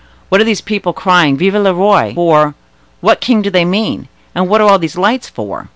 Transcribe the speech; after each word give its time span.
What 0.29 0.41
are 0.41 0.43
these 0.43 0.61
people 0.61 0.93
crying 0.93 1.37
'Vive 1.37 1.53
le 1.53 1.75
Roi!' 1.75 2.15
for? 2.15 2.55
What 3.01 3.21
king 3.21 3.43
do 3.43 3.51
they 3.51 3.65
mean? 3.65 4.07
and 4.33 4.49
what 4.49 4.59
are 4.59 4.67
all 4.67 4.79
these 4.79 4.97
lights 4.97 5.29
for?" 5.29 5.69